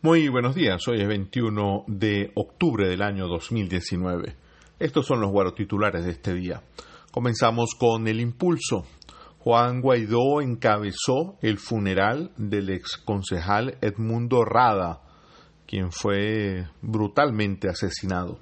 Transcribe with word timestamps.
Muy 0.00 0.28
buenos 0.28 0.54
días, 0.54 0.86
hoy 0.86 1.00
es 1.00 1.08
21 1.08 1.86
de 1.88 2.30
octubre 2.36 2.88
del 2.88 3.02
año 3.02 3.26
2019. 3.26 4.36
Estos 4.78 5.04
son 5.04 5.20
los 5.20 5.32
guaros 5.32 5.56
titulares 5.56 6.04
de 6.04 6.12
este 6.12 6.34
día. 6.34 6.62
Comenzamos 7.10 7.70
con 7.76 8.06
el 8.06 8.20
impulso. 8.20 8.86
Juan 9.40 9.80
Guaidó 9.80 10.40
encabezó 10.40 11.36
el 11.42 11.58
funeral 11.58 12.30
del 12.36 12.70
ex 12.70 12.96
concejal 12.96 13.76
Edmundo 13.80 14.44
Rada, 14.44 15.02
quien 15.66 15.90
fue 15.90 16.68
brutalmente 16.80 17.68
asesinado. 17.68 18.38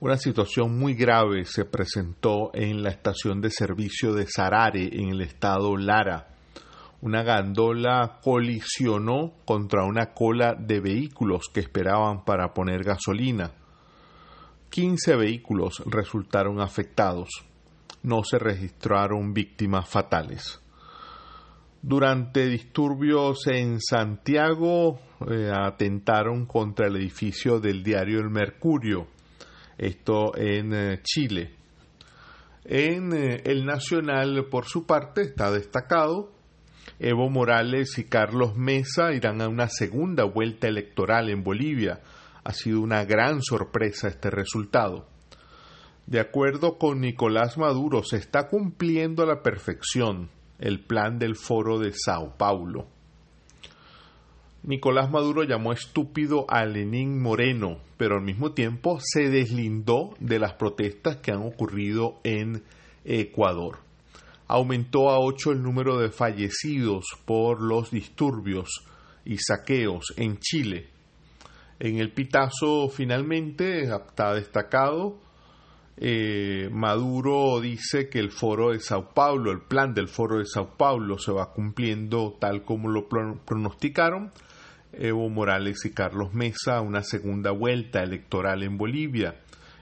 Una 0.00 0.18
situación 0.18 0.78
muy 0.78 0.92
grave 0.92 1.46
se 1.46 1.64
presentó 1.64 2.50
en 2.52 2.82
la 2.82 2.90
estación 2.90 3.40
de 3.40 3.48
servicio 3.48 4.12
de 4.12 4.26
Sarare, 4.26 4.90
en 4.92 5.08
el 5.12 5.22
estado 5.22 5.78
Lara 5.78 6.35
una 7.02 7.22
gandola 7.22 8.18
colisionó 8.22 9.34
contra 9.44 9.84
una 9.84 10.12
cola 10.14 10.54
de 10.54 10.80
vehículos 10.80 11.48
que 11.52 11.60
esperaban 11.60 12.24
para 12.24 12.52
poner 12.54 12.82
gasolina. 12.82 13.52
15 14.70 15.16
vehículos 15.16 15.82
resultaron 15.86 16.60
afectados. 16.60 17.28
No 18.02 18.22
se 18.24 18.38
registraron 18.38 19.32
víctimas 19.32 19.88
fatales. 19.88 20.60
Durante 21.82 22.46
disturbios 22.46 23.46
en 23.46 23.80
Santiago 23.80 24.98
eh, 25.30 25.52
atentaron 25.54 26.46
contra 26.46 26.88
el 26.88 26.96
edificio 26.96 27.60
del 27.60 27.82
diario 27.82 28.18
El 28.18 28.30
Mercurio, 28.30 29.06
esto 29.78 30.36
en 30.36 30.72
eh, 30.74 31.00
Chile. 31.02 31.54
En 32.64 33.12
eh, 33.12 33.42
el 33.44 33.64
Nacional, 33.64 34.46
por 34.50 34.64
su 34.64 34.84
parte, 34.84 35.22
está 35.22 35.52
destacado 35.52 36.35
Evo 36.98 37.28
Morales 37.28 37.98
y 37.98 38.04
Carlos 38.04 38.56
Mesa 38.56 39.12
irán 39.12 39.42
a 39.42 39.48
una 39.48 39.68
segunda 39.68 40.24
vuelta 40.24 40.66
electoral 40.66 41.28
en 41.28 41.42
Bolivia. 41.42 42.00
Ha 42.42 42.52
sido 42.52 42.80
una 42.80 43.04
gran 43.04 43.42
sorpresa 43.42 44.08
este 44.08 44.30
resultado. 44.30 45.06
De 46.06 46.20
acuerdo 46.20 46.78
con 46.78 47.00
Nicolás 47.00 47.58
Maduro, 47.58 48.02
se 48.02 48.16
está 48.16 48.48
cumpliendo 48.48 49.22
a 49.22 49.26
la 49.26 49.42
perfección 49.42 50.30
el 50.58 50.80
plan 50.80 51.18
del 51.18 51.36
foro 51.36 51.78
de 51.78 51.92
Sao 51.92 52.36
Paulo. 52.36 52.86
Nicolás 54.62 55.10
Maduro 55.10 55.42
llamó 55.42 55.72
estúpido 55.72 56.46
a 56.48 56.64
Lenín 56.64 57.20
Moreno, 57.20 57.78
pero 57.98 58.16
al 58.16 58.22
mismo 58.22 58.52
tiempo 58.52 58.98
se 59.00 59.28
deslindó 59.28 60.14
de 60.18 60.38
las 60.38 60.54
protestas 60.54 61.18
que 61.18 61.30
han 61.30 61.42
ocurrido 61.42 62.20
en 62.24 62.62
Ecuador 63.04 63.85
aumentó 64.48 65.10
a 65.10 65.18
ocho 65.18 65.52
el 65.52 65.62
número 65.62 65.98
de 65.98 66.10
fallecidos 66.10 67.06
por 67.24 67.60
los 67.60 67.90
disturbios 67.90 68.68
y 69.24 69.38
saqueos 69.38 70.14
en 70.16 70.38
Chile. 70.38 70.88
En 71.78 71.98
el 71.98 72.12
pitazo 72.12 72.88
finalmente 72.88 73.82
está 73.82 74.34
destacado, 74.34 75.18
eh, 75.98 76.68
Maduro 76.70 77.58
dice 77.60 78.10
que 78.10 78.18
el 78.18 78.30
foro 78.30 78.72
de 78.72 78.80
Sao 78.80 79.14
Paulo, 79.14 79.50
el 79.50 79.62
plan 79.62 79.94
del 79.94 80.08
foro 80.08 80.38
de 80.38 80.44
Sao 80.44 80.76
Paulo 80.76 81.18
se 81.18 81.32
va 81.32 81.52
cumpliendo 81.52 82.36
tal 82.38 82.64
como 82.64 82.88
lo 82.90 83.08
pronosticaron. 83.08 84.30
Evo 84.92 85.28
Morales 85.28 85.84
y 85.84 85.90
Carlos 85.92 86.34
Mesa 86.34 86.80
una 86.80 87.02
segunda 87.02 87.50
vuelta 87.50 88.02
electoral 88.02 88.62
en 88.62 88.76
Bolivia. 88.76 89.36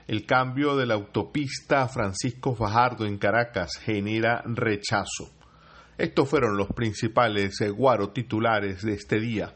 El 0.07 0.27
cambio 0.27 0.75
de 0.75 0.85
la 0.85 0.93
autopista 0.93 1.87
Francisco 1.87 2.53
Fajardo 2.53 3.07
en 3.07 3.17
Caracas 3.17 3.77
genera 3.77 4.43
rechazo. 4.45 5.33
Estos 5.97 6.29
fueron 6.29 6.57
los 6.57 6.67
principales 6.67 7.59
eh, 7.61 7.71
guaro 7.71 8.11
titulares 8.11 8.83
de 8.83 8.93
este 8.93 9.19
día. 9.19 9.55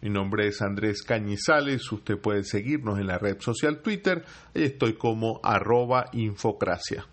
Mi 0.00 0.10
nombre 0.10 0.46
es 0.46 0.62
Andrés 0.62 1.02
Cañizales, 1.02 1.90
usted 1.90 2.18
puede 2.18 2.44
seguirnos 2.44 3.00
en 3.00 3.08
la 3.08 3.18
red 3.18 3.40
social 3.40 3.80
Twitter, 3.80 4.24
y 4.54 4.62
estoy 4.62 4.94
como 4.94 5.40
arroba 5.42 6.04
infocracia. 6.12 7.06